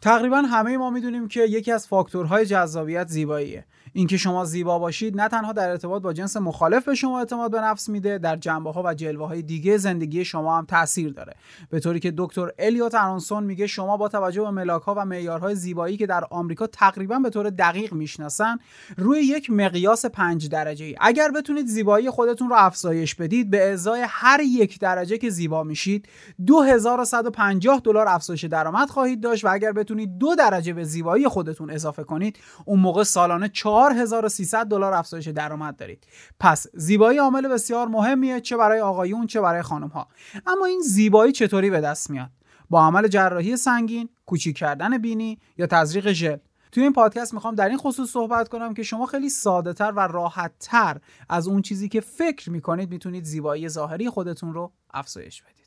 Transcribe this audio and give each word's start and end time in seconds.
تقریبا 0.00 0.36
همه 0.36 0.76
ما 0.76 0.90
می‌دونیم 0.90 1.28
که 1.28 1.40
یکی 1.40 1.72
از 1.72 1.86
فاکتورهای 1.88 2.46
جذابیت 2.46 3.08
زیباییه. 3.08 3.64
اینکه 3.92 4.16
شما 4.16 4.44
زیبا 4.44 4.78
باشید 4.78 5.20
نه 5.20 5.28
تنها 5.28 5.52
در 5.52 5.70
ارتباط 5.70 6.02
با 6.02 6.12
جنس 6.12 6.36
مخالف 6.36 6.84
به 6.84 6.94
شما 6.94 7.18
اعتماد 7.18 7.50
به 7.50 7.60
نفس 7.60 7.88
میده 7.88 8.18
در 8.18 8.36
جنبه 8.36 8.72
ها 8.72 8.82
و 8.86 8.94
جلوه 8.94 9.28
های 9.28 9.42
دیگه 9.42 9.76
زندگی 9.76 10.24
شما 10.24 10.58
هم 10.58 10.64
تاثیر 10.64 11.12
داره. 11.12 11.34
به 11.70 11.80
طوری 11.80 12.00
که 12.00 12.12
دکتر 12.16 12.50
الیوت 12.58 12.94
ارونسون 12.94 13.44
میگه 13.44 13.66
شما 13.66 13.96
با 13.96 14.08
توجه 14.08 14.42
به 14.42 14.50
ملاک 14.50 14.82
ها 14.82 14.94
و 14.94 15.04
معیارهای 15.04 15.54
زیبایی 15.54 15.96
که 15.96 16.06
در 16.06 16.24
آمریکا 16.30 16.66
تقریبا 16.66 17.18
به 17.18 17.30
طور 17.30 17.50
دقیق 17.50 17.92
می‌شناسن 17.92 18.58
روی 18.96 19.20
یک 19.20 19.50
مقیاس 19.50 20.06
پنج 20.06 20.48
درجه 20.48 20.84
ای 20.84 20.96
اگر 21.00 21.30
بتونید 21.30 21.66
زیبایی 21.66 22.10
خودتون 22.10 22.48
رو 22.48 22.56
افزایش 22.58 23.14
بدید 23.14 23.50
به 23.50 23.72
ازای 23.72 24.06
هر 24.08 24.40
یک 24.40 24.80
درجه 24.80 25.18
که 25.18 25.30
زیبا 25.30 25.62
میشید 25.62 26.08
2150 26.46 27.80
دلار 27.84 28.08
افزایش 28.08 28.44
درآمد 28.44 28.90
خواهید 28.90 29.20
داشت 29.20 29.44
و 29.44 29.48
اگر 29.52 29.72
دو 29.96 30.34
درجه 30.34 30.72
به 30.72 30.84
زیبایی 30.84 31.28
خودتون 31.28 31.70
اضافه 31.70 32.04
کنید 32.04 32.38
اون 32.64 32.80
موقع 32.80 33.02
سالانه 33.02 33.48
4300 33.48 34.66
دلار 34.66 34.92
افزایش 34.92 35.28
درآمد 35.28 35.76
دارید. 35.76 36.06
پس 36.40 36.66
زیبایی 36.74 37.18
عامل 37.18 37.48
بسیار 37.48 37.88
مهمیه 37.88 38.40
چه 38.40 38.56
برای 38.56 38.80
آقایون 38.80 39.26
چه 39.26 39.40
برای 39.40 39.62
خانم 39.62 39.88
ها 39.88 40.08
اما 40.46 40.64
این 40.66 40.80
زیبایی 40.80 41.32
چطوری 41.32 41.70
به 41.70 41.80
دست 41.80 42.10
میاد؟ 42.10 42.30
با 42.70 42.86
عمل 42.86 43.08
جراحی 43.08 43.56
سنگین 43.56 44.08
کوچیک 44.26 44.56
کردن 44.56 44.98
بینی 44.98 45.38
یا 45.58 45.66
تزریق 45.66 46.12
ژل؟ 46.12 46.36
توی 46.72 46.82
این 46.82 46.92
پادکست 46.92 47.34
می‌خوام 47.34 47.54
در 47.54 47.68
این 47.68 47.78
خصوص 47.78 48.10
صحبت 48.10 48.48
کنم 48.48 48.74
که 48.74 48.82
شما 48.82 49.06
خیلی 49.06 49.28
ساده 49.28 49.72
تر 49.72 49.92
و 49.96 50.00
راحت 50.00 50.52
تر 50.60 51.00
از 51.28 51.48
اون 51.48 51.62
چیزی 51.62 51.88
که 51.88 52.00
فکر 52.00 52.50
می‌کنید 52.50 52.90
می‌تونید 52.90 53.24
زیبایی 53.24 53.68
ظاهری 53.68 54.10
خودتون 54.10 54.54
رو 54.54 54.72
افزایش 54.94 55.42
بدید. 55.42 55.59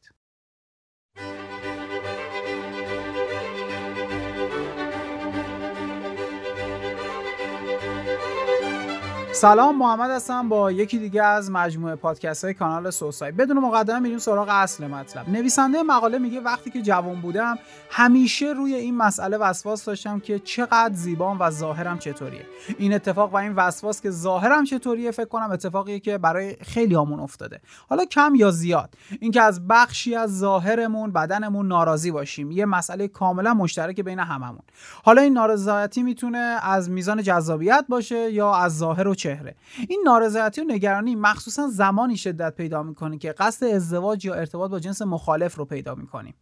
سلام 9.35 9.77
محمد 9.77 10.11
هستم 10.11 10.49
با 10.49 10.71
یکی 10.71 10.99
دیگه 10.99 11.23
از 11.23 11.51
مجموعه 11.51 11.95
پادکست 11.95 12.43
های 12.43 12.53
کانال 12.53 12.89
سوسای. 12.89 13.31
بدون 13.31 13.59
مقدمه 13.59 13.99
میریم 13.99 14.17
سراغ 14.17 14.47
اصل 14.51 14.87
مطلب. 14.87 15.29
نویسنده 15.29 15.83
مقاله 15.83 16.17
میگه 16.17 16.39
وقتی 16.39 16.69
که 16.69 16.81
جوان 16.81 17.21
بودم 17.21 17.57
همیشه 17.89 18.45
روی 18.45 18.75
این 18.75 18.97
مسئله 18.97 19.37
وسواس 19.37 19.85
داشتم 19.85 20.19
که 20.19 20.39
چقدر 20.39 20.93
زیبام 20.93 21.37
و 21.39 21.49
ظاهرم 21.49 21.99
چطوریه. 21.99 22.45
این 22.77 22.93
اتفاق 22.93 23.33
و 23.33 23.37
این 23.37 23.55
وسواس 23.55 24.01
که 24.01 24.11
ظاهرم 24.11 24.63
چطوریه 24.63 25.11
فکر 25.11 25.25
کنم 25.25 25.51
اتفاقیه 25.51 25.99
که 25.99 26.17
برای 26.17 26.55
خیلی 26.61 26.95
همون 26.95 27.19
افتاده. 27.19 27.61
حالا 27.89 28.05
کم 28.05 28.35
یا 28.35 28.51
زیاد 28.51 28.93
اینکه 29.19 29.41
از 29.41 29.67
بخشی 29.67 30.15
از 30.15 30.39
ظاهرمون 30.39 31.11
بدنمون 31.11 31.67
ناراضی 31.67 32.11
باشیم. 32.11 32.51
یه 32.51 32.65
مسئله 32.65 33.07
کاملا 33.07 33.53
مشترک 33.53 34.01
بین 34.01 34.19
هممون. 34.19 34.61
حالا 35.03 35.21
این 35.21 35.33
نارضایتی 35.33 36.03
می‌تونه 36.03 36.59
از 36.63 36.89
میزان 36.89 37.23
جذابیت 37.23 37.85
باشه 37.89 38.31
یا 38.31 38.55
از 38.55 38.77
ظاهر 38.77 39.07
و 39.07 39.15
چهره. 39.23 39.55
این 39.89 40.01
نارضایتی 40.05 40.61
و 40.61 40.63
نگرانی 40.67 41.15
مخصوصا 41.15 41.67
زمانی 41.67 42.17
شدت 42.17 42.55
پیدا 42.55 42.83
می‌کنه 42.83 43.17
که 43.17 43.31
قصد 43.31 43.65
ازدواج 43.65 44.25
یا 44.25 44.33
ارتباط 44.33 44.71
با 44.71 44.79
جنس 44.79 45.01
مخالف 45.01 45.55
رو 45.55 45.65
پیدا 45.65 45.95
می‌کنیم. 45.95 46.33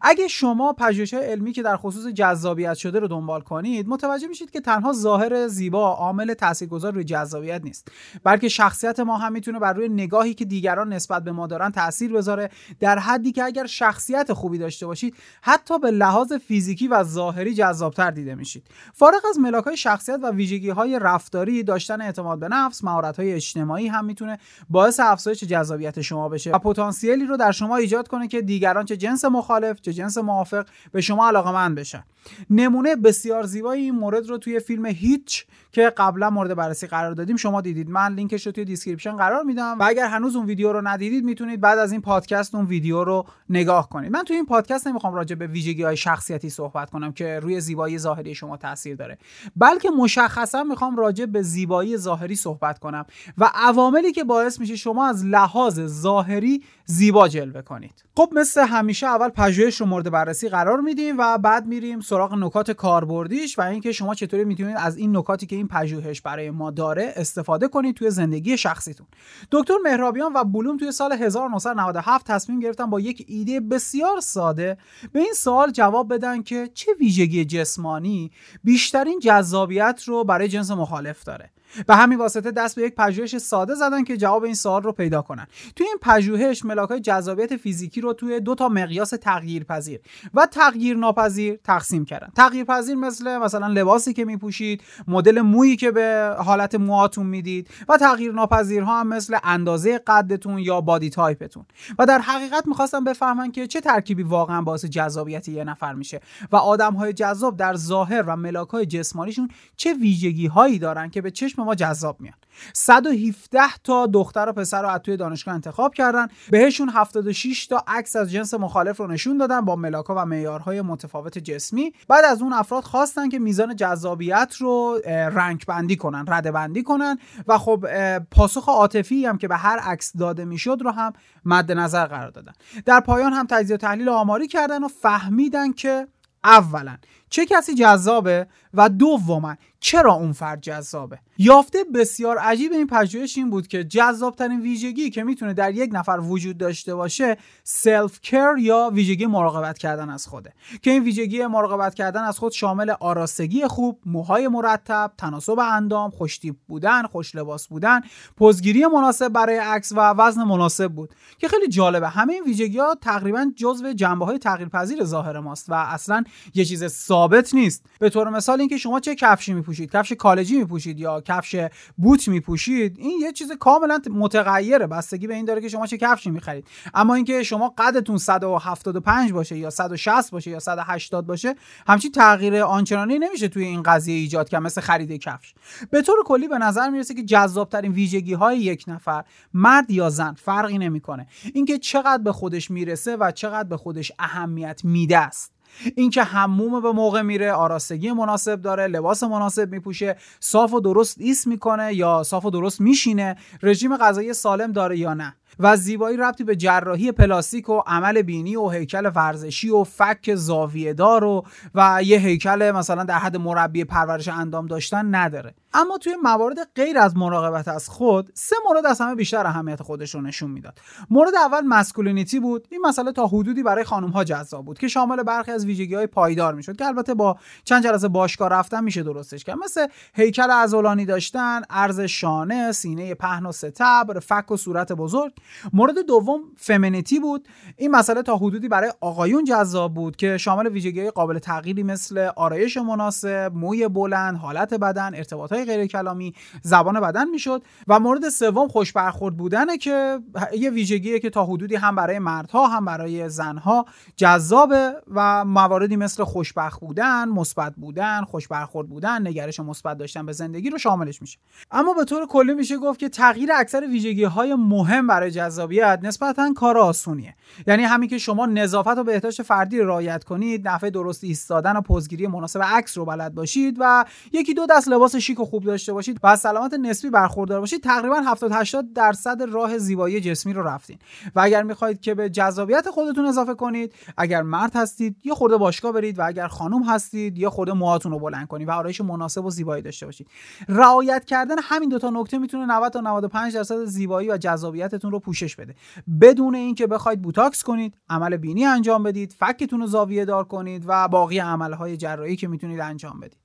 اگه 0.00 0.28
شما 0.28 0.72
پژوهش 0.72 1.14
علمی 1.14 1.52
که 1.52 1.62
در 1.62 1.76
خصوص 1.76 2.06
جذابیت 2.06 2.74
شده 2.74 3.00
رو 3.00 3.08
دنبال 3.08 3.40
کنید 3.40 3.88
متوجه 3.88 4.28
میشید 4.28 4.50
که 4.50 4.60
تنها 4.60 4.92
ظاهر 4.92 5.48
زیبا 5.48 5.92
عامل 5.92 6.34
تاثیرگذار 6.34 6.92
روی 6.92 7.04
جذابیت 7.04 7.64
نیست 7.64 7.88
بلکه 8.24 8.48
شخصیت 8.48 9.00
ما 9.00 9.16
هم 9.16 9.32
می‌تونه 9.32 9.58
بر 9.58 9.72
روی 9.72 9.88
نگاهی 9.88 10.34
که 10.34 10.44
دیگران 10.44 10.92
نسبت 10.92 11.24
به 11.24 11.32
ما 11.32 11.46
دارن 11.46 11.70
تاثیر 11.70 12.12
بذاره 12.12 12.50
در 12.80 12.98
حدی 12.98 13.32
که 13.32 13.44
اگر 13.44 13.66
شخصیت 13.66 14.32
خوبی 14.32 14.58
داشته 14.58 14.86
باشید 14.86 15.16
حتی 15.42 15.78
به 15.78 15.90
لحاظ 15.90 16.32
فیزیکی 16.32 16.88
و 16.88 17.02
ظاهری 17.02 17.54
جذابتر 17.54 18.10
دیده 18.10 18.34
میشید. 18.34 18.66
فارغ 18.94 19.22
از 19.30 19.38
ملاک 19.38 19.74
شخصیت 19.74 20.18
و 20.22 20.30
ویژگی 20.30 20.70
های 20.70 20.98
رفتاری 20.98 21.62
داشتن 21.62 22.00
اعتماد 22.22 22.38
به 22.38 22.48
نفس 22.48 22.84
مهارت 22.84 23.16
های 23.16 23.32
اجتماعی 23.32 23.88
هم 23.88 24.04
می‌تونه 24.04 24.38
باعث 24.70 25.00
افزایش 25.00 25.44
جذابیت 25.44 26.00
شما 26.00 26.28
بشه 26.28 26.50
و 26.50 26.58
پتانسیلی 26.58 27.26
رو 27.26 27.36
در 27.36 27.52
شما 27.52 27.76
ایجاد 27.76 28.08
کنه 28.08 28.28
که 28.28 28.42
دیگران 28.42 28.84
چه 28.84 28.96
جنس 28.96 29.24
مخالف 29.24 29.80
چه 29.80 29.92
جنس 29.92 30.18
موافق 30.18 30.66
به 30.92 31.00
شما 31.00 31.28
علاقمند 31.28 31.74
بشن. 31.74 32.04
نمونه 32.50 32.96
بسیار 32.96 33.42
زیبایی 33.42 33.84
این 33.84 33.94
مورد 33.94 34.26
رو 34.26 34.38
توی 34.38 34.60
فیلم 34.60 34.86
Hitch 34.86 35.46
که 35.72 35.92
قبلا 35.96 36.30
مورد 36.30 36.54
بررسی 36.54 36.86
قرار 36.86 37.12
دادیم 37.12 37.36
شما 37.36 37.60
دیدید. 37.60 37.90
من 37.90 38.14
لینکش 38.14 38.46
رو 38.46 38.52
توی 38.52 38.64
description 38.64 39.16
قرار 39.16 39.42
میدم 39.42 39.76
و 39.78 39.82
اگر 39.82 40.06
هنوز 40.06 40.36
اون 40.36 40.46
ویدیو 40.46 40.72
رو 40.72 40.88
ندیدید 40.88 41.24
می‌تونید 41.24 41.60
بعد 41.60 41.78
از 41.78 41.92
این 41.92 42.00
پادکست 42.00 42.54
اون 42.54 42.66
ویدیو 42.66 43.04
رو 43.04 43.26
نگاه 43.48 43.88
کنید. 43.88 44.12
من 44.12 44.22
توی 44.22 44.36
این 44.36 44.46
پادکست 44.46 44.86
نمی‌خوام 44.86 45.14
راجع 45.14 45.34
به 45.34 45.46
ویژگی 45.46 45.82
های 45.82 45.96
شخصیتی 45.96 46.50
صحبت 46.50 46.90
کنم 46.90 47.12
که 47.12 47.40
روی 47.40 47.60
زیبایی 47.60 47.98
ظاهری 47.98 48.34
شما 48.34 48.56
تاثیر 48.56 48.96
داره. 48.96 49.18
بلکه 49.56 49.90
مشخصا 49.90 50.64
می‌خوام 50.64 50.96
راجع 50.96 51.26
به 51.26 51.42
زیبایی 51.42 51.96
ظاهری 51.96 52.11
صحبت 52.36 52.78
کنم 52.78 53.06
و 53.38 53.50
عواملی 53.54 54.12
که 54.12 54.24
باعث 54.24 54.60
میشه 54.60 54.76
شما 54.76 55.06
از 55.06 55.24
لحاظ 55.24 55.80
ظاهری 55.80 56.62
زیبا 56.84 57.28
جلوه 57.28 57.62
کنید. 57.62 58.04
خب 58.16 58.28
مثل 58.32 58.66
همیشه 58.66 59.06
اول 59.06 59.28
پژوهش 59.28 59.80
رو 59.80 59.86
مورد 59.86 60.10
بررسی 60.10 60.48
قرار 60.48 60.80
میدیم 60.80 61.18
و 61.18 61.38
بعد 61.38 61.66
میریم 61.66 62.00
سراغ 62.00 62.34
نکات 62.34 62.70
کاربردیش 62.70 63.58
و 63.58 63.62
اینکه 63.62 63.92
شما 63.92 64.14
چطوری 64.14 64.44
می‌تونید 64.44 64.76
از 64.78 64.96
این 64.96 65.16
نکاتی 65.16 65.46
که 65.46 65.56
این 65.56 65.68
پژوهش 65.68 66.20
برای 66.20 66.50
ما 66.50 66.70
داره 66.70 67.12
استفاده 67.16 67.68
کنید 67.68 67.94
توی 67.94 68.10
زندگی 68.10 68.58
شخصیتون. 68.58 69.06
دکتر 69.50 69.74
مهرابیان 69.84 70.32
و 70.32 70.44
بلوم 70.44 70.76
توی 70.76 70.92
سال 70.92 71.12
1997 71.12 72.26
تصمیم 72.26 72.60
گرفتن 72.60 72.90
با 72.90 73.00
یک 73.00 73.24
ایده 73.28 73.60
بسیار 73.60 74.20
ساده 74.20 74.78
به 75.12 75.20
این 75.20 75.32
سوال 75.36 75.70
جواب 75.70 76.14
بدن 76.14 76.42
که 76.42 76.70
چه 76.74 76.92
ویژگی 77.00 77.44
جسمانی 77.44 78.30
بیشترین 78.64 79.18
جذابیت 79.18 80.02
رو 80.06 80.24
برای 80.24 80.48
جنس 80.48 80.70
مخالف 80.70 81.24
داره. 81.24 81.50
به 81.86 81.96
همین 81.96 82.18
واسطه 82.18 82.50
دست 82.50 82.76
به 82.76 82.82
یک 82.82 82.94
پژوهش 82.94 83.38
ساده 83.38 83.74
زدن 83.74 84.04
که 84.04 84.16
جواب 84.16 84.44
این 84.44 84.54
سوال 84.54 84.82
رو 84.82 84.92
پیدا 84.92 85.22
کنن. 85.22 85.46
توی 85.76 85.86
این 85.86 85.96
پژوهش 86.02 86.64
ملاکای 86.64 87.00
جذابیت 87.00 87.56
فیزیکی 87.56 88.00
رو 88.00 88.12
توی 88.12 88.40
دو 88.40 88.54
تا 88.54 88.68
مقیاس 88.68 89.10
تغییرپذیر 89.10 90.00
و 90.34 90.46
تغییر 90.46 90.96
ناپذیر 90.96 91.58
تقسیم 91.64 92.04
کردن. 92.04 92.28
تغییرپذیر 92.36 92.94
مثل 92.94 93.38
مثلا 93.38 93.66
لباسی 93.66 94.12
که 94.12 94.24
میپوشید 94.24 94.82
مدل 95.08 95.40
مویی 95.40 95.76
که 95.76 95.90
به 95.90 96.36
حالت 96.38 96.74
موهاتون 96.74 97.26
می‌دید 97.26 97.68
و 97.88 97.96
تغییر 97.96 98.32
ناپذیرها 98.32 99.00
هم 99.00 99.08
مثل 99.08 99.38
اندازه 99.44 99.98
قدتون 99.98 100.58
یا 100.58 100.80
body 100.80 101.10
type 101.10 101.41
تون 101.41 101.64
و 101.98 102.06
در 102.06 102.18
حقیقت 102.18 102.66
می‌خواستم 102.66 103.04
بفهمن 103.04 103.52
که 103.52 103.66
چه 103.66 103.80
ترکیبی 103.80 104.22
واقعا 104.22 104.62
باعث 104.62 104.84
جذابیت 104.84 105.48
یه 105.48 105.64
نفر 105.64 105.94
میشه 105.94 106.20
و 106.52 106.56
آدم 106.56 106.94
های 106.94 107.12
جذاب 107.12 107.56
در 107.56 107.74
ظاهر 107.74 108.22
و 108.26 108.36
ملاک 108.36 108.68
های 108.68 108.86
جسمانیشون 108.86 109.48
چه 109.76 109.94
ویژگی 109.94 110.46
هایی 110.46 110.78
دارن 110.78 111.10
که 111.10 111.20
به 111.20 111.30
چشم 111.30 111.61
ما 111.64 111.74
جذاب 111.74 112.20
میان. 112.20 112.34
117 112.72 113.60
تا 113.84 114.06
دختر 114.06 114.48
و 114.48 114.52
پسر 114.52 114.82
رو 114.82 114.88
از 114.88 115.00
توی 115.00 115.16
دانشگاه 115.16 115.54
انتخاب 115.54 115.94
کردن. 115.94 116.28
بهشون 116.50 116.88
76 116.88 117.66
تا 117.66 117.84
عکس 117.86 118.16
از 118.16 118.32
جنس 118.32 118.54
مخالف 118.54 118.96
رو 118.96 119.06
نشون 119.06 119.38
دادن 119.38 119.60
با 119.60 119.76
ملاکا 119.76 120.14
و 120.14 120.26
معیارهای 120.26 120.82
متفاوت 120.82 121.38
جسمی. 121.38 121.92
بعد 122.08 122.24
از 122.24 122.42
اون 122.42 122.52
افراد 122.52 122.84
خواستن 122.84 123.28
که 123.28 123.38
میزان 123.38 123.76
جذابیت 123.76 124.54
رو 124.58 124.98
رنگ 125.06 125.64
بندی 125.66 125.96
کنن 125.96 126.24
رده 126.28 126.52
بندی 126.52 126.82
کنن. 126.82 127.18
و 127.48 127.58
خب 127.58 127.84
پاسخ 128.18 128.68
عاطفی 128.68 129.26
هم 129.26 129.38
که 129.38 129.48
به 129.48 129.56
هر 129.56 129.78
عکس 129.78 130.16
داده 130.16 130.44
می‌شد 130.44 130.78
رو 130.84 130.90
هم 130.90 131.12
مد 131.44 131.72
نظر 131.72 132.06
قرار 132.06 132.30
دادن. 132.30 132.52
در 132.86 133.00
پایان 133.00 133.32
هم 133.32 133.46
تجزیه 133.46 133.76
و 133.76 133.78
تحلیل 133.78 134.08
آماری 134.08 134.48
کردن 134.48 134.84
و 134.84 134.88
فهمیدن 134.88 135.72
که 135.72 136.08
اولا 136.44 136.96
چه 137.30 137.46
کسی 137.46 137.74
جذابه 137.74 138.46
و 138.74 138.88
دوما 138.88 139.56
چرا 139.80 140.12
اون 140.12 140.32
فرد 140.32 140.60
جذابه؟ 140.60 141.18
یافته 141.38 141.78
بسیار 141.94 142.38
عجیب 142.38 142.72
این 142.72 142.86
پژوهش 142.86 143.38
این 143.38 143.50
بود 143.50 143.66
که 143.66 143.84
جذابترین 143.84 144.60
ویژگی 144.60 145.10
که 145.10 145.24
می‌تونه 145.24 145.54
در 145.54 145.74
یک 145.74 145.90
نفر 145.92 146.20
وجود 146.22 146.58
داشته 146.58 146.94
باشه 146.94 147.36
سلف 147.64 148.20
کر 148.20 148.54
یا 148.58 148.90
ویژگی 148.92 149.26
مراقبت 149.26 149.78
کردن 149.78 150.10
از 150.10 150.26
خوده. 150.26 150.52
که 150.82 150.90
این 150.90 151.02
ویژگی 151.02 151.46
مراقبت 151.46 151.94
کردن 151.94 152.22
از 152.22 152.38
خود 152.38 152.52
شامل 152.52 152.90
آراستگی 152.90 153.66
خوب 153.66 154.00
موهای 154.06 154.48
مرتب 154.48 155.12
تناسب 155.18 155.58
اندام 155.58 156.10
خوشتیپ 156.10 156.56
بودن 156.68 157.02
خوش 157.02 157.34
لباس 157.34 157.68
بودن 157.68 158.00
پوزگیری 158.36 158.86
مناسب 158.86 159.28
برای 159.28 159.56
عکس 159.56 159.92
و 159.92 159.96
وزن 160.00 160.44
مناسب 160.44 160.88
بود. 160.88 161.10
که 161.38 161.48
خیلی 161.48 161.68
جالبه 161.68 162.08
همه 162.08 162.32
این 162.32 162.44
ویژگی 162.44 162.78
ها 162.78 162.94
تقریبا 163.00 163.52
جزو 163.56 163.92
جنبه 163.92 164.24
های 164.24 164.38
تغییرپذیر 164.38 165.04
ظاهر 165.04 165.40
ماست 165.40 165.70
و 165.70 165.74
اصلا 165.74 166.24
یه 166.54 166.64
چیز 166.64 166.86
ثابت 166.86 167.54
نیست. 167.54 167.86
به 167.98 168.10
طور 168.10 168.28
مثال 168.28 168.61
اینکه 168.62 168.76
شما 168.76 169.00
چه 169.00 169.14
کفشی 169.14 169.54
میپوشید؟ 169.54 169.90
کفش 169.90 170.12
کالجی 170.12 170.56
میپوشید 170.58 170.98
یا 170.98 171.20
کفش 171.20 171.56
بوت 171.96 172.28
میپوشید؟ 172.28 172.96
این 172.98 173.20
یه 173.20 173.32
چیز 173.32 173.52
کاملا 173.52 174.00
متغیره. 174.10 174.86
بستگی 174.86 175.26
به 175.26 175.34
این 175.34 175.44
داره 175.44 175.60
که 175.60 175.68
شما 175.68 175.86
چه 175.86 175.98
کفشی 175.98 176.30
می‌خرید. 176.30 176.66
اما 176.94 177.14
اینکه 177.14 177.42
شما 177.42 177.74
قدتون 177.78 178.18
175 178.18 179.32
باشه 179.32 179.58
یا 179.58 179.70
160 179.70 180.30
باشه 180.30 180.50
یا 180.50 180.58
180 180.58 181.26
باشه 181.26 181.54
همچین 181.86 182.12
تغییر 182.12 182.56
آنچنانی 182.56 183.18
نمیشه 183.18 183.48
توی 183.48 183.64
این 183.64 183.82
قضیه 183.82 184.14
ایجاد 184.14 184.48
کرد 184.48 184.62
مثل 184.62 184.80
خرید 184.80 185.12
کفش. 185.12 185.54
به 185.90 186.02
طور 186.02 186.16
کلی 186.24 186.48
به 186.48 186.58
نظر 186.58 186.90
می‌رسه 186.90 187.14
که 187.14 187.22
جذابترین 187.22 187.92
ویژگی 187.92 188.34
های 188.34 188.58
یک 188.58 188.84
نفر 188.88 189.24
مرد 189.54 189.90
یا 189.90 190.10
زن 190.10 190.32
فرقی 190.32 190.78
نمی‌کنه. 190.78 191.26
اینکه 191.54 191.78
چقدر 191.78 192.22
به 192.22 192.32
خودش 192.32 192.70
می‌رسه 192.70 193.16
و 193.16 193.30
چقدر 193.30 193.68
به 193.68 193.76
خودش 193.76 194.12
اهمیت 194.18 194.80
میده 194.84 195.18
است. 195.18 195.52
اینکه 195.96 196.22
حموم 196.22 196.80
به 196.80 196.92
موقع 196.92 197.22
میره 197.22 197.52
آراستگی 197.52 198.12
مناسب 198.12 198.60
داره 198.60 198.86
لباس 198.86 199.22
مناسب 199.22 199.72
میپوشه 199.72 200.16
صاف 200.40 200.74
و 200.74 200.80
درست 200.80 201.16
ایست 201.20 201.46
می‌کنه 201.46 201.94
یا 201.94 202.22
صاف 202.22 202.44
و 202.44 202.50
درست 202.50 202.80
میشینه 202.80 203.36
رژیم 203.62 203.96
غذایی 203.96 204.32
سالم 204.32 204.72
داره 204.72 204.98
یا 204.98 205.14
نه. 205.14 205.36
و 205.58 205.76
زیبایی 205.76 206.16
ربطی 206.16 206.44
به 206.44 206.56
جراحی 206.56 207.12
پلاستیک 207.12 207.68
و 207.68 207.82
عمل 207.86 208.22
بینی 208.22 208.56
و 208.56 208.68
هیکل 208.68 209.10
ورزشی 209.14 209.70
و 209.70 209.84
فک 209.84 210.34
زاویه 210.34 210.94
دار 210.94 211.24
و 211.24 211.44
و 211.74 212.00
یه 212.02 212.18
هیکل 212.18 212.70
مثلا 212.70 213.04
در 213.04 213.18
حد 213.18 213.36
مربی 213.36 213.84
پرورش 213.84 214.28
اندام 214.28 214.66
داشتن 214.66 215.14
نداره. 215.14 215.54
اما 215.74 215.98
توی 215.98 216.16
موارد 216.22 216.56
غیر 216.74 216.98
از 216.98 217.16
مراقبت 217.16 217.68
از 217.68 217.88
خود 217.88 218.30
سه 218.34 218.56
مورد 218.68 218.86
از 218.86 219.00
همه 219.00 219.14
بیشتر 219.14 219.46
اهمیت 219.46 219.82
خودش 219.82 220.14
رو 220.14 220.20
نشون 220.20 220.50
می‌داد. 220.50 220.78
مورد 221.10 221.34
اول 221.34 221.60
مسکولینیتی 221.60 222.40
بود. 222.40 222.68
این 222.70 222.80
مسئله 222.84 223.12
تا 223.12 223.26
حدودی 223.26 223.62
برای 223.62 223.84
خانم 223.84 224.10
ها 224.10 224.24
جذاب 224.24 224.64
بود 224.64 224.78
که 224.78 224.88
شامل 224.88 225.22
برخی 225.22 225.50
از 225.50 225.66
ویژگی 225.66 225.94
های 225.94 226.06
پایدار 226.06 226.54
می‌شد 226.54 226.76
که 226.76 226.86
البته 226.86 227.14
با 227.14 227.36
چند 227.64 227.84
جلسه 227.84 228.08
باشگاه 228.08 228.48
رفتن 228.48 228.84
میشه 228.84 229.02
درستش 229.02 229.44
کرد. 229.44 229.58
مثل 229.58 229.86
هیکل 230.14 230.50
عضلانی 230.50 231.04
داشتن 231.04 231.62
عرض 231.70 232.00
شانه 232.00 232.72
سینه 232.72 233.14
پهن 233.14 233.46
و 233.46 233.52
ستبر 233.52 234.18
فک 234.18 234.50
و 234.50 234.56
صورت 234.56 234.92
بزرگ. 234.92 235.32
مورد 235.72 236.06
دوم 236.06 236.40
فمینیتی 236.56 237.20
بود. 237.20 237.48
این 237.76 237.90
مسئله 237.90 238.22
تا 238.22 238.36
حدودی 238.36 238.68
برای 238.68 238.92
آقایون 239.00 239.44
جذاب 239.44 239.94
بود 239.94 240.16
که 240.16 240.38
شامل 240.38 240.66
ویژگی 240.66 241.10
قابل 241.10 241.38
تغییری 241.38 241.82
مثل 241.82 242.28
آرایش 242.36 242.76
مناسب 242.76 243.52
موی 243.54 243.88
بلند 243.88 244.36
حالت 244.36 244.74
بدن 244.74 245.14
ارتباط 245.14 245.52
غیر 245.52 245.86
کلامی 245.86 246.34
زبان 246.62 247.00
بدن 247.00 247.28
می‌شد. 247.28 247.62
و 247.88 248.00
مورد 248.00 248.28
سوم 248.28 248.68
خوش 248.68 248.92
برخورد 248.92 249.36
بودنه 249.36 249.78
که 249.78 250.20
یه 250.58 250.70
ویژگیه 250.70 251.18
که 251.18 251.30
تا 251.30 251.44
حدودی 251.44 251.76
هم 251.76 251.96
برای 251.96 252.18
مردها 252.18 252.66
هم 252.66 252.84
برای 252.84 253.28
زنها 253.28 253.84
جذابه 254.16 254.94
و 255.14 255.44
مواردی 255.44 255.96
مثل 255.96 256.24
خوشبخت 256.24 256.80
بودن 256.80 257.28
مثبت 257.28 257.74
بودن 257.76 258.24
خوش 258.24 258.48
برخورد 258.48 258.88
بودن 258.88 259.26
نگرش 259.26 259.60
مثبت 259.60 259.98
داشتن 259.98 260.26
به 260.26 260.32
زندگی 260.32 260.70
رو 260.70 260.78
شاملش 260.78 261.22
میشه. 261.22 261.38
اما 261.70 261.94
به 261.94 262.04
طور 262.04 262.26
کلی 262.26 262.54
میشه 262.54 262.76
گفت 262.76 263.00
که 263.00 263.08
تغییر 263.08 263.50
اکثر 263.52 263.86
ویژگی 263.90 264.24
های 264.24 264.54
مهم 264.54 265.06
برای 265.06 265.30
جذابیت 265.32 265.98
نسبتا 266.02 266.52
کار 266.56 266.78
آسونیه. 266.78 267.34
یعنی 267.66 267.82
همین 267.82 268.08
که 268.08 268.18
شما 268.18 268.46
نظافت 268.46 268.98
و 268.98 269.04
بهداشت 269.04 269.42
فردی 269.42 269.78
رعایت 269.78 270.24
کنید 270.24 270.68
نفع 270.68 270.90
درست 270.90 271.24
ایستادن 271.24 271.76
و 271.76 271.80
پوزگیری 271.80 272.26
مناسب 272.26 272.62
عکس 272.62 272.98
رو 272.98 273.04
بلد 273.04 273.34
باشید 273.34 273.76
و 273.80 274.04
یکی 274.32 274.54
دو 274.54 274.66
دست 274.70 274.88
لباس 274.88 275.16
شیک 275.16 275.40
و 275.40 275.44
خوب 275.44 275.64
داشته 275.64 275.92
باشید 275.92 276.20
و 276.22 276.26
از 276.26 276.40
سلامت 276.40 276.74
نسبی 276.74 277.10
برخوردار 277.10 277.60
باشید 277.60 277.82
تقریبا 277.82 278.16
70 278.16 278.52
80 278.52 278.92
درصد 278.92 279.42
راه 279.52 279.78
زیبایی 279.78 280.20
جسمی 280.20 280.52
رو 280.52 280.62
رفتین. 280.62 280.98
و 281.34 281.40
اگر 281.40 281.62
می‌خواهید 281.62 282.00
که 282.00 282.14
به 282.14 282.30
جذابیت 282.30 282.90
خودتون 282.90 283.26
اضافه 283.26 283.54
کنید 283.54 283.94
اگر 284.16 284.42
مرد 284.42 284.76
هستید 284.76 285.16
یا 285.24 285.34
خورده 285.34 285.56
باشگاه 285.56 285.92
برید 285.92 286.18
و 286.18 286.26
اگر 286.26 286.48
خانم 286.48 286.82
هستید 286.82 287.38
یا 287.38 287.50
خورده 287.50 287.72
موهاتون 287.72 288.12
رو 288.12 288.18
بلند 288.18 288.46
کنید 288.46 288.68
و 288.68 288.72
آرایش 288.72 289.00
مناسب 289.00 289.44
و 289.44 289.50
زیبایی 289.50 289.82
داشته 289.82 290.06
باشید. 290.06 290.26
رعایت 290.68 291.24
کردن 291.24 291.54
همین 291.62 291.88
دو 291.88 291.98
تا 291.98 292.10
نکته 292.10 292.38
می‌تونه 292.38 292.66
90 292.66 292.92
تا 292.92 293.00
95 293.00 293.54
درصد 293.54 293.84
زیبایی 293.84 294.30
و 294.30 294.36
جذابیتتون 294.36 295.10
رو 295.10 295.18
پوشش 295.22 295.56
بده. 295.56 295.74
بدون 296.20 296.54
اینکه 296.54 296.86
بخواید 296.86 297.22
بوتاکس 297.22 297.62
کنید 297.62 297.94
عمل 298.08 298.36
بینی 298.36 298.64
انجام 298.64 299.02
بدید 299.02 299.32
فکتون 299.32 299.80
رو 299.80 299.86
زاویه 299.86 300.24
دار 300.24 300.44
کنید 300.44 300.84
و 300.86 301.08
باقی 301.08 301.38
عملهای 301.38 301.96
جراحی 301.96 302.36
که 302.36 302.48
می‌تونید 302.48 302.80
انجام 302.80 303.20
بدید. 303.20 303.41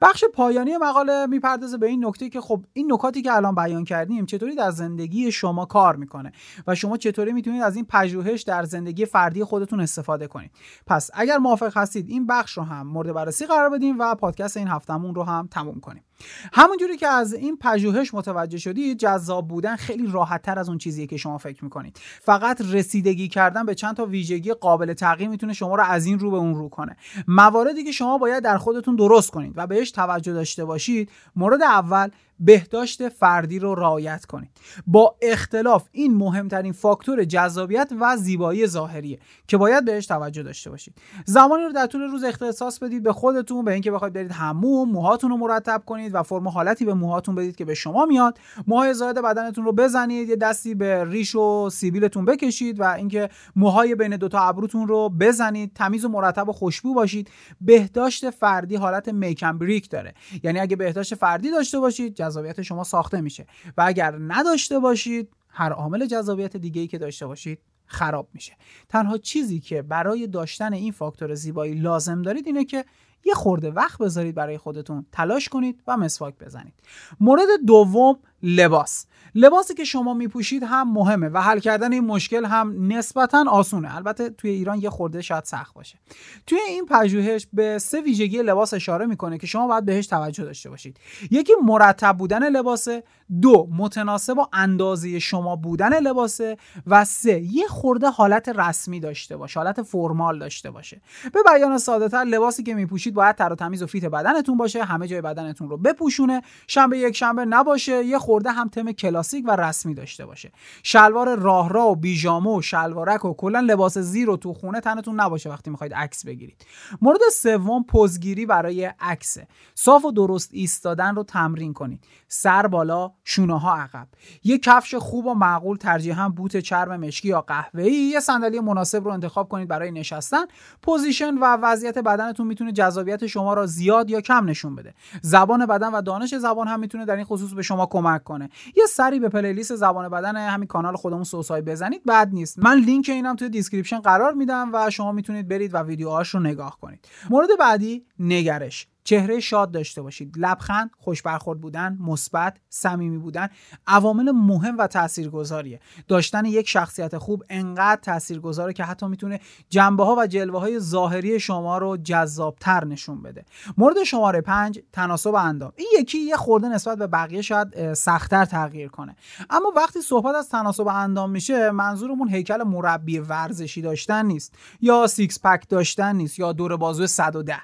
بخش 0.00 0.24
پایانی 0.24 0.76
مقاله 0.76 1.26
می‌پردازه 1.26 1.78
به 1.78 1.86
این 1.86 2.06
نکته 2.06 2.28
که 2.28 2.40
خب 2.40 2.64
این 2.72 2.92
نکاتی 2.92 3.22
که 3.22 3.32
الان 3.32 3.54
بیان 3.54 3.84
کردیم 3.84 4.26
چطوری 4.26 4.54
در 4.54 4.70
زندگی 4.70 5.32
شما 5.32 5.64
کار 5.64 5.96
می‌کنه 5.96 6.32
و 6.66 6.74
شما 6.74 6.96
چطوری 6.96 7.32
می‌تونید 7.32 7.62
از 7.62 7.76
این 7.76 7.86
پژوهش 7.88 8.42
در 8.42 8.62
زندگی 8.62 9.06
فردی 9.06 9.44
خودتون 9.44 9.80
استفاده 9.80 10.26
کنید. 10.26 10.50
پس 10.86 11.10
اگر 11.14 11.38
موافق 11.38 11.76
هستید 11.76 12.08
این 12.08 12.26
بخش 12.26 12.52
رو 12.58 12.62
هم 12.62 12.86
مورد 12.86 13.12
بررسی 13.12 13.46
قرار 13.46 13.70
بدیم 13.70 13.98
و 13.98 14.14
پادکست 14.14 14.56
این 14.56 14.68
هفتمون 14.68 15.14
رو 15.14 15.22
هم 15.22 15.48
تموم 15.50 15.80
کنیم. 15.80 16.04
همونجوری 16.52 16.96
که 16.96 17.08
از 17.08 17.34
این 17.34 17.56
پژوهش 17.56 18.14
متوجه 18.14 18.58
شدید 18.58 18.98
جذاب 18.98 19.48
بودن 19.48 19.76
خیلی 19.76 20.06
راحتتر 20.06 20.58
از 20.58 20.68
اون 20.68 20.78
چیزیه 20.78 21.06
که 21.06 21.16
شما 21.16 21.38
فکر 21.38 21.64
می‌کنید. 21.64 22.00
فقط 22.20 22.60
رسیدگی 22.60 23.28
کردن 23.28 23.66
به 23.66 23.74
چند 23.74 23.96
تا 23.96 24.06
ویژگی 24.06 24.52
قابل 24.52 24.92
تغییر 24.92 25.28
می‌تونه 25.28 25.52
شما 25.52 25.74
رو 25.74 25.84
از 25.84 26.06
این 26.06 26.18
رو 26.18 26.30
به 26.30 26.36
اون 26.36 26.54
رو 26.54 26.68
کنه. 26.68 26.96
مواردی 27.28 27.84
که 27.84 27.92
شما 27.92 28.18
باید 28.18 28.44
در 28.44 28.58
خودتون 28.58 28.96
درست 28.96 29.30
کنید. 29.30 29.53
و 29.54 29.66
بهش 29.66 29.90
توجه 29.90 30.32
داشته 30.32 30.64
باشید 30.64 31.10
مورد 31.36 31.62
اول 31.62 32.10
بهداشت 32.40 33.08
فردی 33.08 33.58
رو 33.58 33.74
رعایت 33.74 34.24
کنید 34.24 34.50
با 34.86 35.16
اختلاف 35.22 35.88
این 35.92 36.14
مهمترین 36.14 36.72
فاکتور 36.72 37.24
جذابیت 37.24 37.92
و 38.00 38.16
زیبایی 38.16 38.66
ظاهریه 38.66 39.18
که 39.48 39.56
باید 39.56 39.84
بهش 39.84 40.06
توجه 40.06 40.42
داشته 40.42 40.70
باشید. 40.70 40.94
زمانی 41.24 41.62
رو 41.62 41.72
در 41.72 41.86
طول 41.86 42.00
روز 42.00 42.24
اختصاص 42.24 42.78
بدید 42.78 43.02
به 43.02 43.12
خودتون 43.12 43.64
به 43.64 43.72
اینکه 43.72 43.90
بخواید 43.90 44.12
برید 44.14 44.32
حموم 44.32 44.90
موهاتون 44.90 45.30
رو 45.30 45.36
مرتب 45.36 45.82
کنید 45.86 46.14
و 46.14 46.22
فرم 46.22 46.48
حالتی 46.48 46.84
به 46.84 46.94
موهاتون 46.94 47.34
بدید 47.34 47.56
که 47.56 47.64
به 47.64 47.74
شما 47.74 48.06
میاد. 48.06 48.38
موهای 48.66 48.94
زائد 48.94 49.18
بدنتون 49.18 49.64
رو 49.64 49.72
بزنید 49.72 50.28
یه 50.28 50.36
دستی 50.36 50.74
به 50.74 51.04
ریش 51.04 51.34
و 51.34 51.70
سیبیلتون 51.70 52.24
بکشید 52.24 52.80
و 52.80 52.84
اینکه 52.84 53.28
موهای 53.56 53.94
بین 53.94 54.16
دوتا 54.16 54.40
ابروتون 54.40 54.88
رو 54.88 55.08
بزنید. 55.08 55.72
تمیز 55.74 56.04
و 56.04 56.08
مرتب 56.08 56.48
و 56.48 56.52
خوشبو 56.52 56.94
باشید. 56.94 57.30
بهداشت 57.60 58.30
فردی 58.30 58.76
حالت 58.76 59.08
میکن 59.08 59.58
بریک 59.58 59.90
داره. 59.90 60.14
یعنی 60.42 60.60
اگه 60.60 60.76
بهداشت 60.76 61.14
فردی 61.14 61.50
داشته 61.50 61.80
باشید 61.80 62.14
جذابیت 62.24 62.62
شما 62.62 62.84
ساخته 62.84 63.20
میشه. 63.20 63.46
و 63.76 63.84
اگر 63.86 64.18
نداشته 64.20 64.78
باشید 64.78 65.28
هر 65.48 65.72
عامل 65.72 66.06
جذابیت 66.06 66.56
دیگه 66.56 66.80
ای 66.80 66.86
که 66.86 66.98
داشته 66.98 67.26
باشید 67.26 67.58
خراب 67.86 68.28
میشه. 68.34 68.52
تنها 68.88 69.18
چیزی 69.18 69.60
که 69.60 69.82
برای 69.82 70.26
داشتن 70.26 70.72
این 70.72 70.92
فاکتور 70.92 71.34
زیبایی 71.34 71.74
لازم 71.74 72.22
دارید 72.22 72.46
اینه 72.46 72.64
که 72.64 72.84
یه 73.24 73.34
خورده 73.34 73.70
وقت 73.70 73.98
بذارید 73.98 74.34
برای 74.34 74.58
خودتون 74.58 75.06
تلاش 75.12 75.48
کنید 75.48 75.82
و 75.86 75.96
مسواک 75.96 76.34
بزنید. 76.38 76.74
مورد 77.20 77.48
دوم 77.66 78.18
لباس. 78.46 79.06
لباسی 79.34 79.74
که 79.74 79.84
شما 79.84 80.14
میپوشید 80.14 80.62
هم 80.62 80.92
مهمه 80.92 81.28
و 81.28 81.38
حل 81.38 81.58
کردن 81.58 81.92
این 81.92 82.04
مشکل 82.04 82.44
هم 82.44 82.92
نسبتا 82.92 83.44
آسونه. 83.48 83.96
البته 83.96 84.30
توی 84.30 84.50
ایران 84.50 84.80
یه 84.80 84.90
خورده 84.90 85.22
شاید 85.22 85.44
سخت 85.44 85.74
باشه. 85.74 85.98
توی 86.46 86.58
این 86.68 86.86
پژوهش 86.86 87.46
به 87.52 87.78
سه 87.78 88.00
ویژگی 88.00 88.42
لباس 88.42 88.74
اشاره 88.74 89.06
می‌کنه 89.06 89.38
که 89.38 89.46
شما 89.46 89.66
باید 89.66 89.84
بهش 89.84 90.06
توجه 90.06 90.44
داشته 90.44 90.70
باشید. 90.70 90.96
یکی 91.30 91.52
مرتب 91.64 92.16
بودن 92.16 92.48
لباسه 92.48 93.04
دو 93.40 93.68
متناسب 93.76 94.34
با 94.34 94.48
اندازه 94.52 95.18
شما 95.18 95.56
بودن 95.56 95.98
لباسه 95.98 96.56
و 96.86 97.04
سه 97.04 97.40
یه 97.40 97.66
خورده 97.66 98.10
حالت 98.10 98.48
رسمی 98.48 99.00
داشته 99.00 99.36
باشه 99.36 99.60
حالت 99.60 99.82
فرمال 99.82 100.38
داشته 100.38 100.70
باشه. 100.70 101.00
به 101.32 101.40
بیان 101.46 101.78
ساده 101.78 102.08
تر 102.08 102.24
لباسی 102.24 102.62
که 102.62 102.74
میپوشید 102.74 103.14
باید 103.14 103.36
تر 103.36 103.52
و 103.52 103.54
تمیز 103.54 103.82
و 103.82 103.86
فیت 103.86 104.04
بدنتون 104.04 104.56
باشه 104.56 104.84
همه 104.84 105.08
جای 105.08 105.20
بدنتون 105.20 105.68
رو 105.70 105.76
بپوشونه. 105.76 106.42
شنبه 106.66 106.98
یک 106.98 107.16
شنبه 107.16 107.44
نباشه 107.44 108.04
یه 108.04 108.18
هم 108.50 108.68
تم 108.68 108.92
کلاسیک 108.92 109.44
و 109.48 109.56
رسمی 109.56 109.94
داشته 109.94 110.26
باشه. 110.26 110.52
شلوار 110.82 111.38
راحتی 111.38 111.72
و 111.72 111.94
پیژامه 111.94 112.56
و 112.56 112.62
شلوارک 112.62 113.24
و 113.24 113.34
کلا 113.34 113.60
لباس 113.60 113.98
زیر 113.98 114.30
و 114.30 114.36
تو 114.36 114.54
خونه 114.54 114.80
تنتون 114.80 115.20
نباشه 115.20 115.50
وقتی 115.50 115.70
می‌خواید 115.70 115.94
عکس 115.94 116.26
بگیرید. 116.26 116.66
مورد 117.02 117.20
سوم 117.32 117.84
pose 117.84 118.15
گیری 118.15 118.46
برای 118.46 118.90
عکس 119.00 119.38
صاف 119.74 120.04
و 120.04 120.12
درست 120.12 120.50
ایستادن 120.52 121.14
رو 121.14 121.22
تمرین 121.22 121.72
کنید. 121.72 122.04
سر 122.28 122.66
بالا 122.66 123.12
شونه 123.24 123.60
ها 123.60 123.76
عقب. 123.76 124.06
یه 124.44 124.58
کفش 124.58 124.94
خوب 124.94 125.26
و 125.26 125.34
معقول 125.34 125.76
ترجیحاً 125.76 126.28
بوت 126.28 126.56
چرم 126.56 127.00
مشکی 127.00 127.28
یا 127.28 127.40
قهوه‌ای. 127.40 127.92
یه 127.92 128.20
صندلی 128.20 128.60
مناسب 128.60 129.04
رو 129.04 129.10
انتخاب 129.10 129.48
کنید 129.48 129.68
برای 129.68 129.90
نشستن. 129.90 130.44
position 130.82 131.38
و 131.38 131.44
وضعیت 131.44 131.98
بدنتون 131.98 132.46
می‌تونه 132.46 132.72
جذابیت 132.72 133.26
شما 133.26 133.54
را 133.54 133.66
زیاد 133.66 134.10
یا 134.10 134.20
کم 134.20 134.44
نشون 134.44 134.74
بده. 134.74 134.94
زبان 135.22 135.66
بدن 135.66 135.94
و 135.94 136.02
دانش 136.02 136.34
زبان 136.34 136.68
هم 136.68 136.80
می‌تونه 136.80 137.04
در 137.04 137.16
این 137.16 137.24
خصوص 137.24 137.52
به 137.52 137.62
شما 137.62 137.86
کمک 137.86 138.13
کنه. 138.18 138.50
یه 138.76 138.86
سری 138.86 139.20
به 139.20 139.28
playlist 139.28 139.76
زبان 139.76 140.08
بدن 140.08 140.36
همین 140.36 140.66
کانال 140.66 140.96
خودمون 140.96 141.24
سوسای 141.24 141.62
بزنید 141.62 142.04
بد 142.04 142.28
نیست. 142.32 142.58
من 142.58 142.78
لینک 142.78 143.08
اینم 143.08 143.36
توی 143.36 143.48
description 143.48 143.98
قرار 143.98 144.32
میدم 144.32 144.70
و 144.72 144.90
شما 144.90 145.12
می‌تونید 145.12 145.48
برید 145.48 145.74
و 145.74 145.78
ویدیوهاش 145.78 146.28
رو 146.28 146.40
نگاه 146.40 146.78
کنید. 146.80 147.08
مورد 147.30 147.48
بعدی 147.58 148.06
نگرش. 148.18 148.88
چهره 149.04 149.40
شاد 149.40 149.70
داشته 149.70 150.02
باشید. 150.02 150.34
لبخند 150.38 150.90
خوش 150.98 151.22
برخورد 151.22 151.60
بودن 151.60 151.98
مثبت 152.00 152.56
صمیمی 152.68 153.18
بودن 153.18 153.48
عوامل 153.86 154.30
مهم 154.30 154.78
و 154.78 154.86
تاثیرگذاریه. 154.86 155.80
داشتن 156.08 156.44
یک 156.44 156.68
شخصیت 156.68 157.18
خوب 157.18 157.44
انقدر 157.50 158.00
تاثیرگذاره 158.00 158.72
که 158.72 158.84
حتی 158.84 159.06
می‌تونه 159.06 159.40
جنبه 159.68 160.04
ها 160.04 160.16
و 160.18 160.26
جلوه 160.26 160.60
های 160.60 160.78
ظاهری 160.78 161.40
شما 161.40 161.78
رو 161.78 161.96
جذابتر 161.96 162.84
نشون 162.84 163.22
بده. 163.22 163.44
مورد 163.78 164.02
شماره 164.02 164.40
پنج 164.40 164.80
تناسب 164.92 165.34
اندام. 165.34 165.72
این 165.76 165.88
یکی 165.98 166.18
یه 166.18 166.36
خورده 166.36 166.68
نسبت 166.68 166.98
به 166.98 167.06
بقیه 167.06 167.42
شاید 167.42 167.94
سختتر 167.94 168.44
تغییر 168.44 168.88
کنه. 168.88 169.16
اما 169.50 169.72
وقتی 169.76 170.00
صحبت 170.00 170.34
از 170.34 170.48
تناسب 170.48 170.86
اندام 170.86 171.30
میشه 171.30 171.70
منظورمون 171.70 172.28
هیکل 172.28 172.62
مربی 172.62 173.18
ورزشی 173.18 173.82
داشتن 173.82 174.26
نیست 174.26 174.54
یا 174.80 175.06
six 175.06 175.40
pack 175.40 175.68
داشتن 175.68 176.16
نیست 176.16 176.38
یا 176.38 176.52
دور 176.52 176.76
بازو 176.76 177.06
110 177.06 177.56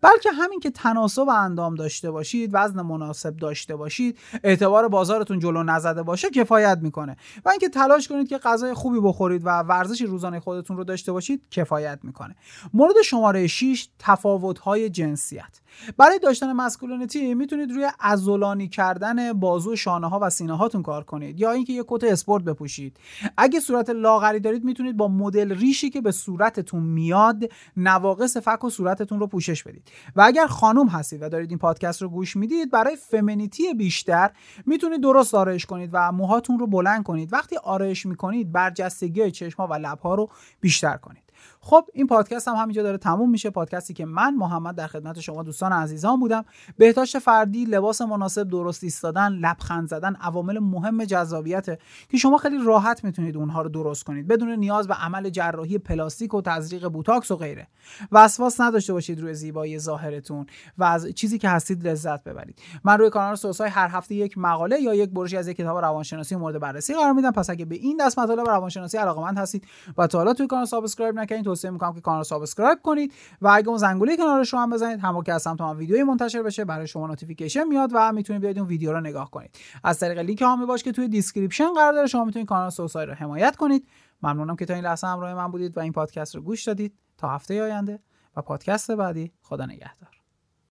بلکه 0.00 0.32
همین 0.32 0.60
که 0.60 0.70
تناسب 0.70 1.28
اندام 1.28 1.74
داشته 1.74 2.10
باشید 2.10 2.50
وزن 2.52 2.82
مناسب 2.82 3.36
داشته 3.36 3.76
باشید 3.76 4.18
اعتبار 4.44 4.88
بازارتون 4.88 5.38
جلو 5.38 5.62
نزده 5.62 6.02
باشه 6.02 6.30
کفایت 6.30 6.78
می‌کنه. 6.82 7.16
و 7.44 7.48
اینکه 7.48 7.68
تلاش 7.68 8.08
کنید 8.08 8.28
که 8.28 8.38
غذای 8.38 8.74
خوبی 8.74 9.00
بخورید 9.00 9.42
و 9.46 9.48
ورزش 9.48 10.00
روزانه 10.00 10.40
خودتون 10.40 10.76
رو 10.76 10.84
داشته 10.84 11.12
باشید 11.12 11.42
کفایت 11.50 11.98
می‌کنه. 12.02 12.36
مورد 12.74 13.02
شماره 13.04 13.46
6 13.46 13.88
تفاوت 13.98 14.58
های 14.58 14.90
جنسیت. 14.90 15.60
برای 15.96 16.18
داشتن 16.18 16.52
مسکولینیتی 16.52 17.34
می‌تونید 17.34 17.70
روی 17.70 17.88
ازولانی 18.00 18.68
کردن 18.68 19.32
بازو 19.32 19.76
شانه 19.76 20.08
ها 20.08 20.18
و 20.22 20.30
سینه 20.30 20.56
هاتون 20.56 20.82
کار 20.82 21.04
کنید 21.04 21.40
یا 21.40 21.50
اینکه 21.50 21.72
یه 21.72 21.84
کت 21.88 22.04
اسپورت 22.04 22.44
بپوشید. 22.44 22.96
اگه 23.36 23.60
صورت 23.60 23.90
لاغری 23.90 24.40
دارید 24.40 24.64
می‌تونید 24.64 24.96
با 24.96 25.08
مدل 25.08 25.54
ریشی 25.54 25.90
که 25.90 26.00
به 26.00 26.12
صورتتون 26.12 26.82
میاد 26.82 27.44
نواقص 27.76 28.36
فک 28.36 28.64
و 28.64 28.70
صورتتون 28.70 29.20
رو 29.20 29.26
پوشش 29.26 29.62
بدید. 29.62 29.88
و 30.16 30.22
اگر 30.22 30.46
خانم 30.46 30.88
هستید 30.88 31.22
و 31.22 31.28
دارید 31.28 31.50
این 31.50 31.58
پادکست 31.58 32.02
رو 32.02 32.08
گوش 32.08 32.36
می‌دید 32.36 32.70
برای 32.70 32.96
فمینیتی 32.96 33.74
بیشتر 33.74 34.30
می‌تونید 34.66 35.02
درست 35.02 35.34
آرایش 35.34 35.66
کنید 35.66 35.90
و 35.92 36.12
موهاتون 36.12 36.58
رو 36.58 36.66
بلند 36.66 37.02
کنید. 37.02 37.32
وقتی 37.32 37.56
آرایش 37.56 38.06
می‌کنید 38.06 38.52
برجستگی 38.52 39.30
چشم 39.30 39.62
و 39.62 39.74
لبها 39.74 40.14
رو 40.14 40.30
بیشتر 40.60 40.96
کنید. 40.96 41.24
خب 41.66 41.84
این 41.92 42.06
پادکست 42.06 42.48
هم 42.48 42.54
همینجا 42.54 42.82
داره 42.82 42.98
تموم 42.98 43.30
میشه. 43.30 43.50
پادکستی 43.50 43.94
که 43.94 44.04
من 44.04 44.34
محمد 44.34 44.74
در 44.74 44.86
خدمت 44.86 45.20
شما 45.20 45.42
دوستان 45.42 45.72
عزیزان 45.72 46.20
بودم. 46.20 46.44
بهداشت 46.78 47.18
فردی 47.18 47.64
لباس 47.64 48.02
مناسب 48.02 48.48
درست 48.48 48.84
ایستادن 48.84 49.32
لبخند 49.32 49.88
زدن 49.88 50.14
عوامل 50.14 50.58
مهم 50.58 51.04
جذابیت 51.04 51.66
که 52.08 52.16
شما 52.16 52.38
خیلی 52.38 52.64
راحت 52.64 53.04
می‌تونید 53.04 53.36
اونها 53.36 53.62
رو 53.62 53.68
درست 53.68 54.04
کنید. 54.04 54.28
بدون 54.28 54.50
نیاز 54.50 54.88
به 54.88 54.94
عمل 54.94 55.30
جراحی 55.30 55.78
پلاستیک 55.78 56.34
و 56.34 56.42
تزریق 56.42 56.88
بوتاکس 56.88 57.30
و 57.30 57.36
غیره. 57.36 57.68
وسواس 58.12 58.60
نداشته 58.60 58.92
باشید 58.92 59.20
روی 59.20 59.34
زیبایی 59.34 59.78
ظاهرتون 59.78 60.46
و 60.78 60.84
از 60.84 61.06
چیزی 61.06 61.38
که 61.38 61.48
هستید 61.48 61.88
لذت 61.88 62.24
ببرید. 62.24 62.58
من 62.84 62.98
روی 62.98 63.10
کانال 63.10 63.34
سوسای 63.34 63.68
هر 63.68 63.88
هفته 63.88 64.14
یک 64.14 64.38
مقاله 64.38 64.80
یا 64.80 64.94
یک 64.94 65.10
بروشی 65.10 65.36
از 65.36 65.48
یک 65.48 65.56
کتاب 65.56 65.78
روانشناسی 65.78 66.36
مورد 66.36 66.58
بررسی 66.58 66.94
قرار 66.94 67.12
میدم. 67.12 67.30
پس 67.30 67.50
اگه 67.50 67.64
به 67.64 67.74
این 67.74 67.96
دست 68.00 68.18
مطالب 68.18 68.48
روانشناسی 68.48 68.98
علاقمند 68.98 69.38
هستید 69.38 69.66
و 69.98 70.06
تا 70.06 70.18
حالا 70.18 70.34
توی 70.34 70.46
کانال 70.46 70.64
subscribe 70.64 71.14
نکردید 71.14 71.53
توصیه 71.54 71.70
می‌کنم 71.70 71.94
که 71.94 72.00
کانال 72.00 72.22
subscribe 72.22 72.78
کنید 72.82 73.12
و 73.40 73.48
اگه 73.52 73.68
اون 73.68 73.78
زنگوله 73.78 74.16
کنارش 74.16 74.52
رو 74.52 74.58
هم 74.58 74.70
بزنید 74.70 75.00
همون 75.00 75.22
که 75.22 75.32
از 75.32 75.42
سمت 75.42 75.60
من 75.60 75.76
ویدیوی 75.76 76.02
منتشر 76.02 76.42
بشه 76.42 76.64
برای 76.64 76.86
شما 76.86 77.06
notification 77.06 77.64
میاد 77.64 77.90
و 77.94 78.12
می‌تونید 78.12 78.42
بیاید 78.42 78.58
اون 78.58 78.68
ویدیو 78.68 78.92
رو 78.92 79.00
نگاه 79.00 79.30
کنید. 79.30 79.58
از 79.84 79.98
طریق 79.98 80.18
لینک 80.18 80.42
حامی 80.42 80.66
باش 80.66 80.82
که 80.82 80.92
توی 80.92 81.08
description 81.08 81.72
قرار 81.74 81.92
داره 81.92 82.06
شما 82.06 82.24
می‌تونید 82.24 82.48
کانال 82.48 82.70
سوسای 82.70 83.06
رو 83.06 83.14
حمایت 83.14 83.56
کنید. 83.56 83.88
ممنونم 84.22 84.56
که 84.56 84.64
تا 84.64 84.74
این 84.74 84.84
لحظه 84.84 85.06
همراه 85.06 85.34
من 85.34 85.50
بودید 85.50 85.76
و 85.76 85.80
این 85.80 85.92
پادکست 85.92 86.34
رو 86.34 86.42
گوش 86.42 86.64
دادید. 86.64 86.94
تا 87.18 87.28
هفته 87.28 87.62
آینده 87.62 87.98
و 88.36 88.42
پادکست 88.42 88.90
بعدی 88.90 89.32
خدا 89.42 89.66
نگهدار. 89.66 90.13